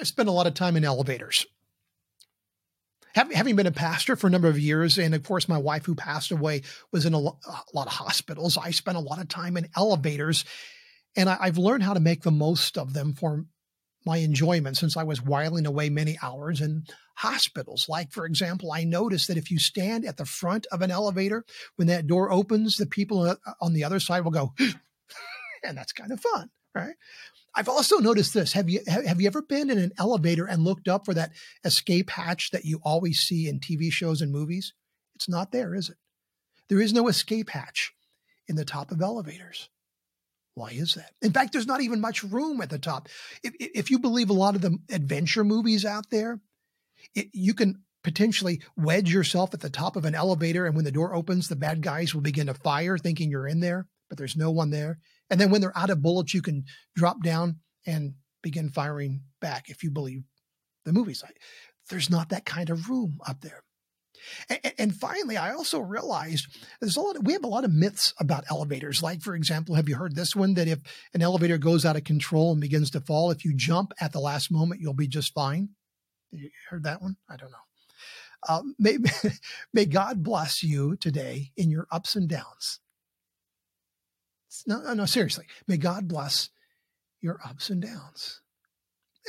[0.00, 1.46] I spent a lot of time in elevators.
[3.14, 5.96] Having been a pastor for a number of years, and of course, my wife, who
[5.96, 6.62] passed away,
[6.92, 7.38] was in a, lot
[7.74, 8.56] of hospitals.
[8.56, 10.44] I spent a lot of time in elevators,
[11.16, 13.44] and I've learned how to make the most of them for
[14.06, 16.84] my enjoyment since I was whiling away many hours in
[17.16, 17.86] hospitals.
[17.88, 21.44] Like, for example, I noticed that if you stand at the front of an elevator,
[21.76, 24.54] when that door opens, the people uh, on the other side will go,
[25.64, 26.94] and that's kind of fun, right?
[27.54, 28.52] I've also noticed this.
[28.52, 31.32] Have you have you ever been in an elevator and looked up for that
[31.64, 34.72] escape hatch that you always see in TV shows and movies?
[35.16, 35.96] It's not there, is it?
[36.68, 37.92] There is no escape hatch
[38.48, 39.68] in the top of elevators.
[40.54, 41.12] Why is that?
[41.22, 43.08] In fact, there's not even much room at the top.
[43.42, 46.40] If, if you believe a lot of the adventure movies out there,
[47.14, 50.92] it, you can potentially wedge yourself at the top of an elevator, and when the
[50.92, 54.36] door opens, the bad guys will begin to fire, thinking you're in there, but there's
[54.36, 54.98] no one there.
[55.30, 59.68] And then when they're out of bullets, you can drop down and begin firing back
[59.68, 60.24] if you believe
[60.84, 61.22] the movies.
[61.88, 63.62] There's not that kind of room up there.
[64.48, 66.46] And, and, finally, I also realized
[66.80, 67.16] there's a lot.
[67.16, 69.02] Of, we have a lot of myths about elevators.
[69.02, 70.78] Like, for example, have you heard this one that if
[71.14, 74.20] an elevator goes out of control and begins to fall, if you jump at the
[74.20, 75.70] last moment, you'll be just fine.
[76.30, 77.16] You heard that one?
[77.30, 77.56] I don't know.
[78.48, 78.98] Uh, may,
[79.72, 82.80] may God bless you today in your ups and downs.
[84.66, 85.46] No, no, seriously.
[85.66, 86.50] May God bless
[87.20, 88.40] your ups and downs.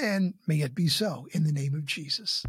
[0.02, 2.44] And may it be so in the name of Jesus.